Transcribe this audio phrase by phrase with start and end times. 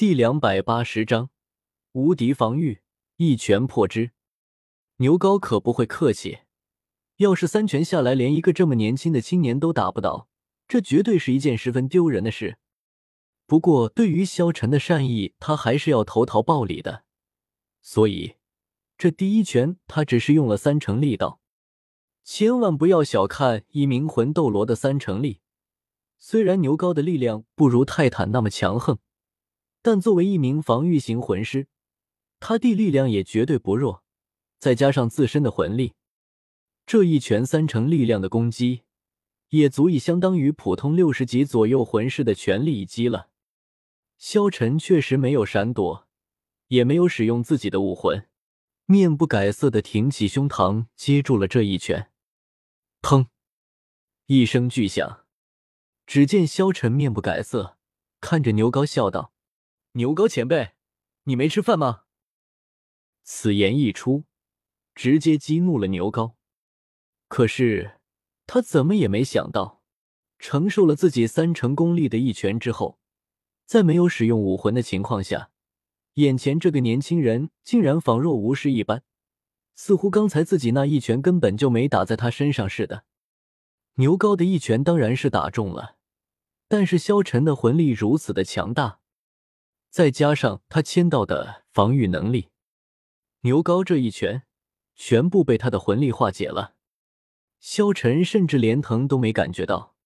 [0.00, 1.28] 第两百八十章
[1.92, 2.80] 无敌防御，
[3.18, 4.12] 一拳破之。
[4.96, 6.38] 牛高可不会客气，
[7.16, 10.26] 要是三拳下来连一个这么年轻的青年都打不倒，
[10.66, 12.56] 这绝对是一件十分丢人的事。
[13.46, 17.04] 不过，对于萧晨的善意，他还是要投桃报李的，
[17.82, 18.36] 所以
[18.96, 21.42] 这第一拳他只是用了三成力道。
[22.24, 25.40] 千万不要小看一名魂斗罗的三成力，
[26.16, 28.98] 虽然牛高的力量不如泰坦那么强横。
[29.82, 31.68] 但作为一名防御型魂师，
[32.38, 34.02] 他的力量也绝对不弱，
[34.58, 35.94] 再加上自身的魂力，
[36.86, 38.82] 这一拳三成力量的攻击，
[39.48, 43.30] 也足以相当于普通六十级左右魂师的全力一击了。
[44.18, 46.06] 萧晨确实没有闪躲，
[46.68, 48.28] 也没有使用自己的武魂，
[48.84, 52.10] 面不改色的挺起胸膛接住了这一拳。
[53.00, 53.28] 砰！
[54.26, 55.24] 一声巨响，
[56.06, 57.78] 只见萧晨面不改色，
[58.20, 59.32] 看着牛皋笑道。
[59.92, 60.70] 牛高前辈，
[61.24, 62.02] 你没吃饭吗？
[63.24, 64.22] 此言一出，
[64.94, 66.36] 直接激怒了牛高。
[67.26, 67.98] 可是
[68.46, 69.82] 他怎么也没想到，
[70.38, 73.00] 承受了自己三成功力的一拳之后，
[73.66, 75.50] 在没有使用武魂的情况下，
[76.14, 79.02] 眼前这个年轻人竟然仿若无事一般，
[79.74, 83.04] 似乎刚才自己那一拳根本就没打在他身上似的。
[83.94, 85.96] 牛高的一拳当然是打中了，
[86.68, 88.99] 但是萧晨的魂力如此的强大。
[89.90, 92.48] 再加上他签到的防御能力，
[93.40, 94.44] 牛高这一拳
[94.94, 96.76] 全部被他的魂力化解了。
[97.58, 99.96] 萧晨甚至连疼都没感觉到。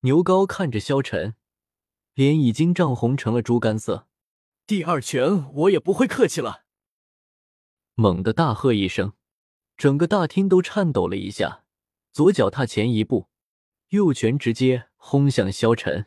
[0.00, 1.34] 牛高看着萧晨，
[2.14, 4.08] 脸已经涨红成了猪肝色。
[4.66, 6.64] 第二拳我也不会客气了！
[7.94, 9.12] 猛地大喝一声，
[9.76, 11.64] 整个大厅都颤抖了一下。
[12.12, 13.28] 左脚踏前一步，
[13.90, 16.06] 右拳直接轰向萧晨。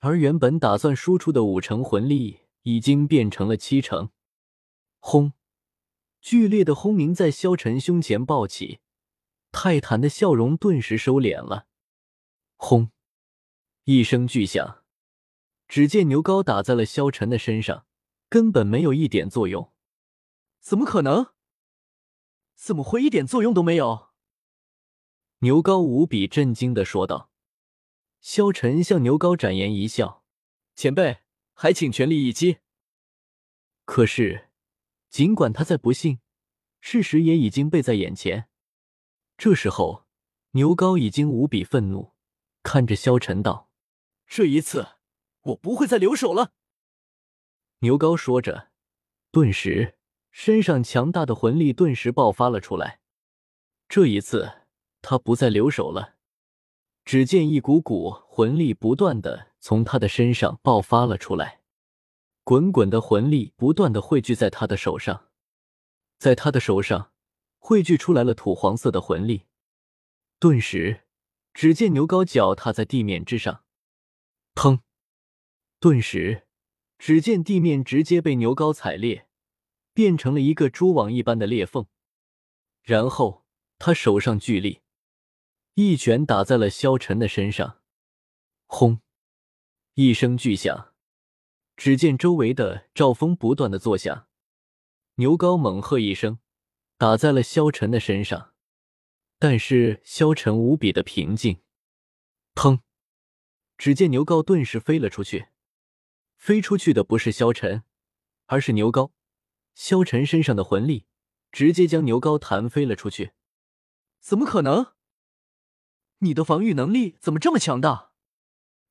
[0.00, 4.10] 而原本打算输出的五成魂力，已经变成了七成。
[5.00, 5.32] 轰！
[6.20, 8.80] 剧烈的轰鸣在萧晨胸前爆起，
[9.50, 11.66] 泰坦的笑容顿时收敛了。
[12.56, 12.90] 轰！
[13.84, 14.84] 一声巨响，
[15.66, 17.86] 只见牛皋打在了萧晨的身上，
[18.28, 19.72] 根本没有一点作用。
[20.60, 21.32] 怎么可能？
[22.54, 24.10] 怎么会一点作用都没有？
[25.38, 27.30] 牛皋无比震惊的说道。
[28.20, 30.24] 萧晨向牛皋展颜一笑
[30.74, 31.18] ：“前辈，
[31.54, 32.58] 还请全力一击。”
[33.84, 34.50] 可是，
[35.08, 36.20] 尽管他在不信，
[36.80, 38.48] 事实也已经背在眼前。
[39.36, 40.06] 这时候，
[40.50, 42.12] 牛皋已经无比愤怒，
[42.62, 43.70] 看着萧晨道
[44.26, 44.96] ：“这一次，
[45.42, 46.52] 我不会再留手了。”
[47.80, 48.70] 牛皋说着，
[49.30, 49.96] 顿时
[50.30, 53.00] 身上强大的魂力顿时爆发了出来。
[53.88, 54.66] 这一次，
[55.00, 56.17] 他不再留手了。
[57.08, 61.62] 只见一股股魂力不断的从他的身上爆发了出来，
[62.44, 65.28] 滚滚的魂力不断的汇聚在他的手上，
[66.18, 67.12] 在他的手上
[67.56, 69.46] 汇聚出来了土黄色的魂力。
[70.38, 71.04] 顿时，
[71.54, 73.64] 只见牛皋脚踏在地面之上，
[74.54, 74.80] 砰！
[75.80, 76.46] 顿时，
[76.98, 79.28] 只见地面直接被牛皋踩裂，
[79.94, 81.86] 变成了一个蛛网一般的裂缝。
[82.82, 83.46] 然后，
[83.78, 84.82] 他手上巨力。
[85.80, 87.78] 一拳打在了萧晨的身上，
[88.66, 89.00] 轰！
[89.94, 90.92] 一声巨响，
[91.76, 94.26] 只见周围的赵风不断的作响。
[95.18, 96.40] 牛皋猛喝一声，
[96.96, 98.54] 打在了萧晨的身上，
[99.38, 101.62] 但是萧晨无比的平静。
[102.56, 102.80] 砰！
[103.76, 105.46] 只见牛皋顿时飞了出去，
[106.36, 107.84] 飞出去的不是萧晨，
[108.46, 109.12] 而是牛皋。
[109.76, 111.06] 萧晨身上的魂力
[111.52, 113.30] 直接将牛皋弹飞了出去。
[114.18, 114.97] 怎么可能？
[116.20, 118.10] 你的防御能力怎么这么强大？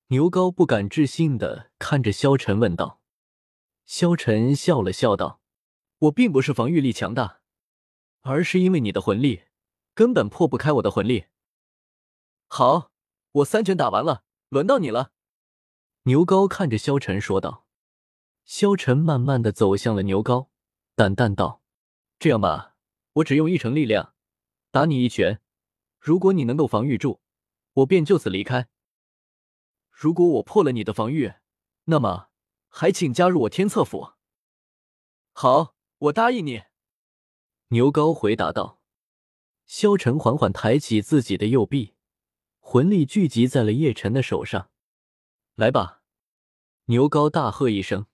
[0.08, 3.02] 牛皋不敢置信的看着萧晨问道。
[3.86, 5.42] 萧晨笑了笑道
[6.00, 7.42] ：“我并不是防御力强大，
[8.22, 9.44] 而是因为你的魂力
[9.94, 11.26] 根本破不开我的魂力。”
[12.48, 12.92] 好，
[13.32, 15.12] 我三拳打完了，轮到你了。”
[16.04, 17.66] 牛皋看着萧晨说道。
[18.46, 20.47] 萧晨慢慢的走向了牛皋，
[20.96, 21.62] 淡淡道
[22.18, 22.76] ：“这样吧，
[23.16, 24.14] 我只用一成力量
[24.72, 25.41] 打你一拳。”
[26.08, 27.20] 如果你能够防御住，
[27.74, 28.70] 我便就此离开。
[29.92, 31.34] 如果我破了你的防御，
[31.84, 32.30] 那么
[32.70, 34.14] 还请加入我天策府。
[35.34, 36.64] 好，我答应你。”
[37.76, 38.80] 牛皋回答道。
[39.66, 41.96] 萧晨缓缓抬起自己的右臂，
[42.62, 44.72] 魂力聚集在了叶晨的手上。
[45.56, 46.04] 来吧！
[46.86, 48.06] 牛皋大喝一声，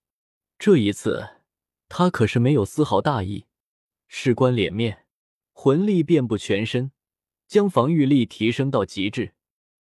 [0.57, 1.43] 这一次
[1.87, 3.45] 他可是没有丝毫大意，
[4.07, 5.05] 事关脸面，
[5.51, 6.91] 魂力遍布全身。
[7.53, 9.35] 将防御力提升到极致，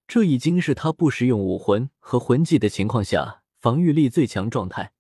[0.07, 4.93] 这已经是他不使用武魂和魂技的情况下防御力最强状态。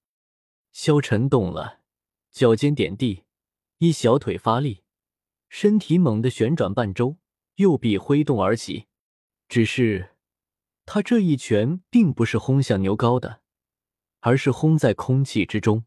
[0.72, 1.80] 萧晨动了，
[2.30, 3.24] 脚尖点地，
[3.76, 4.84] 一小腿发力，
[5.50, 7.19] 身体猛地旋转半周，
[7.56, 8.86] 右臂挥动而起。
[9.50, 10.16] 只是
[10.86, 13.42] 他这一拳并不是轰向牛皋的，
[14.20, 15.84] 而是轰在空气之中。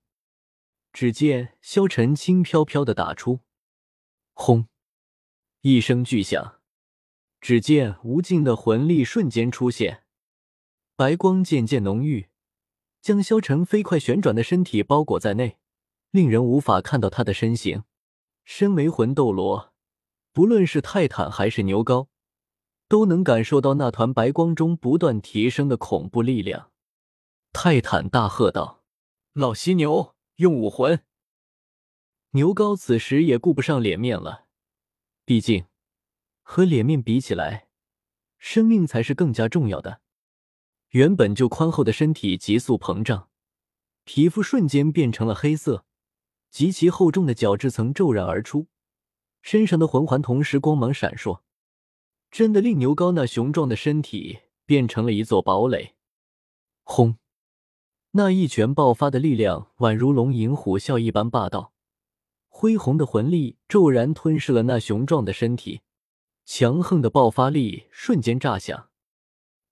[0.94, 3.40] 只见萧晨轻飘飘的打出，
[4.34, 4.68] 轰！
[5.62, 6.55] 一声巨响，
[7.46, 10.04] 只见无尽的魂力瞬间出现，
[10.96, 12.26] 白光渐渐浓郁。
[13.04, 15.60] 将萧晨飞快旋转的身体包裹在内，
[16.10, 17.84] 令人无法看到他的身形。
[18.46, 19.76] 身为魂斗罗，
[20.34, 22.08] 不论是泰坦还是牛皋，
[22.88, 26.72] 都能感受到那团白光中不断提升的恐怖力量。
[27.54, 28.84] 泰坦大喝道
[29.34, 31.00] ：“老犀牛，用武魂！”
[32.34, 34.46] 牛皋此时也顾不上脸面了，
[35.24, 35.66] 毕竟
[36.48, 37.68] 和脸面比起来，
[38.38, 40.00] 生命才是更加重要的。
[40.90, 43.30] 原本就宽厚的身体急速膨胀，
[44.04, 45.86] 皮肤瞬间变成了黑色，
[46.52, 48.68] 极其厚重的角质层骤然而出，
[49.42, 51.42] 身上的魂环同时光芒闪烁，
[52.30, 55.96] 真的令牛皋那雄壮的身体变成了一座堡垒。
[56.84, 57.18] 轰！
[58.12, 61.74] 那一拳爆发的力量宛如龙吟虎啸一般霸道，
[62.48, 65.82] 恢宏的魂力骤然吞噬了那雄壮的身体，
[66.46, 68.90] 强横的爆发力瞬间炸响，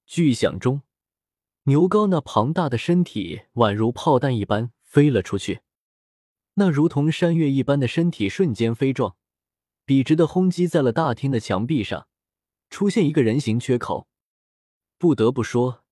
[0.08, 0.82] 巨响中。
[1.66, 5.62] 牛皋那庞大的身体宛如炮弹一般飞了出去，
[6.56, 9.16] 那如同山岳一般的身体瞬间飞撞，
[9.86, 12.08] 笔直的轰击在了大厅的墙壁上，
[12.72, 14.08] 出现一个人形缺口。
[14.98, 15.84] 不得不说，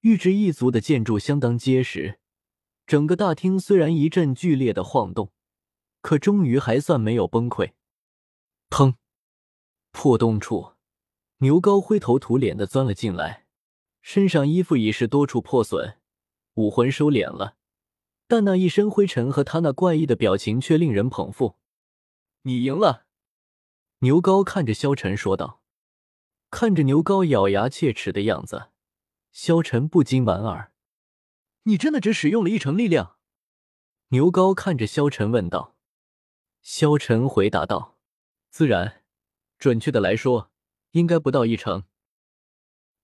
[0.00, 2.20] 玉之一族的建筑相当结实，
[2.86, 5.32] 整个大厅虽然一阵剧烈的晃动，
[6.00, 7.72] 可终于还算没有崩溃。
[8.70, 8.94] 砰！
[10.00, 10.74] 破洞处，
[11.38, 13.46] 牛皋灰头土脸的钻了进来。
[14.00, 15.98] 身上衣服已是多处破损，
[16.54, 17.56] 武魂收敛了，
[18.28, 21.56] 但那一身灰尘和他那怪异的表情却令人捧腹。
[22.42, 23.06] 你赢了，
[23.98, 25.62] 牛皋看着萧晨说道。
[26.48, 28.68] 看着牛皋咬牙切齿的样子，
[29.32, 30.70] 萧晨不禁莞尔
[31.66, 33.16] ：“你真的只使用了一成力量？”
[34.10, 35.74] 牛皋看着萧晨问道。
[36.62, 37.98] 萧晨回答道
[38.48, 38.97] ：“自然，
[39.58, 40.50] 准确的来说，
[40.92, 41.84] 应该不到一成。”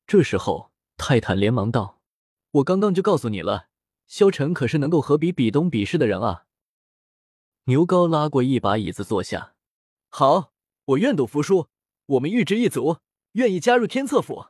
[0.06, 0.73] 这时候。
[0.97, 2.01] 泰坦连忙道
[2.53, 3.69] ：“我刚刚就告诉你了，
[4.06, 6.47] 萧晨可是能够和比比东比试的人啊。”
[7.67, 9.56] 牛皋拉过一把椅子坐下
[10.09, 10.55] ：“好，
[10.85, 11.69] 我愿赌服输。
[12.06, 13.01] 我们玉之一族
[13.33, 14.47] 愿意加入天策府。”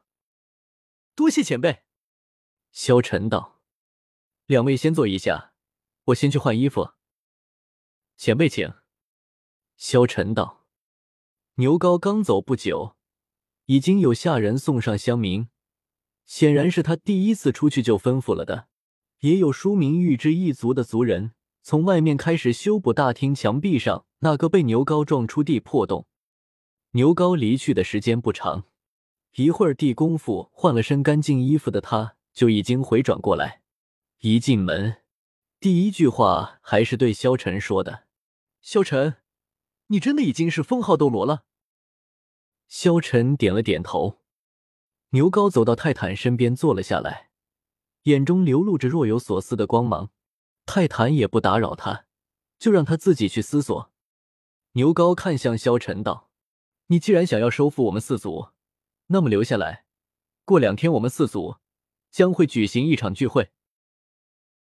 [1.17, 1.85] 多谢前辈。
[2.71, 3.63] 萧晨道
[4.45, 5.55] ：“两位先坐一下，
[6.05, 6.93] 我先去换衣服。”
[8.19, 8.71] 前辈请。
[9.79, 10.64] 萧晨道
[11.57, 12.97] ：“牛皋刚走不久，
[13.67, 15.49] 已经有下人送上香茗。”
[16.27, 18.69] 显然是他第一次出去就吩咐了的，
[19.21, 26.07] 也有书名“玉之一族”的族人从外面开始修补大厅墙壁上那个被牛皋撞出地破洞。
[26.93, 28.65] 牛皋离去的时间不长，
[29.35, 33.61] 一会儿地功夫，换了身干净衣服的他就已经回转过来。
[34.21, 35.03] 一进门，
[35.61, 38.05] 第一句话还是对萧晨说的
[38.63, 39.17] ：“萧晨，
[39.95, 41.45] 你真的已经是封号斗罗了？”
[42.67, 44.21] 萧晨点了点头。
[45.11, 47.31] 牛皋走到泰坦身边坐了下来，
[48.03, 50.11] 眼中流露着若有所思的光芒。
[50.67, 52.07] 泰坦也不打扰他，
[52.59, 53.93] 就让他自己去思索。
[54.73, 56.31] 牛皋看向萧晨道
[56.89, 58.49] ：“你既然想要收复我们四族，
[59.07, 59.85] 那么留下来。
[60.45, 61.59] 过两天我们四族
[62.11, 63.53] 将会举行一场聚会，